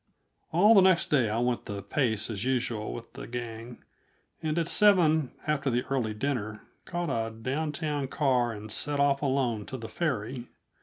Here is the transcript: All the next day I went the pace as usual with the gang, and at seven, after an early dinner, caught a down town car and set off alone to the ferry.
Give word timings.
All 0.51 0.73
the 0.73 0.81
next 0.81 1.11
day 1.11 1.29
I 1.29 1.37
went 1.37 1.65
the 1.65 1.83
pace 1.83 2.31
as 2.31 2.43
usual 2.43 2.91
with 2.91 3.13
the 3.13 3.27
gang, 3.27 3.83
and 4.41 4.57
at 4.57 4.67
seven, 4.67 5.31
after 5.45 5.69
an 5.69 5.79
early 5.91 6.15
dinner, 6.15 6.63
caught 6.85 7.11
a 7.11 7.29
down 7.29 7.71
town 7.71 8.07
car 8.07 8.51
and 8.51 8.71
set 8.71 8.99
off 8.99 9.21
alone 9.21 9.63
to 9.67 9.77
the 9.77 9.89
ferry. 9.89 10.47